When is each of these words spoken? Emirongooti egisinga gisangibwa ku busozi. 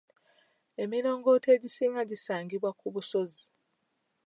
Emirongooti 0.83 1.47
egisinga 1.55 2.01
gisangibwa 2.09 2.69
ku 2.79 2.85
busozi. 2.93 3.43